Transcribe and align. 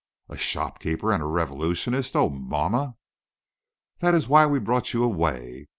"A 0.29 0.35
shop 0.35 0.79
keeper 0.79 1.13
and 1.13 1.21
a 1.21 1.27
revolutionist! 1.27 2.15
Oh, 2.15 2.27
mamma!" 2.27 2.95
"That 3.99 4.15
is 4.15 4.27
why 4.27 4.47
we 4.47 4.57
brought 4.57 4.93
you 4.95 5.03
away. 5.03 5.67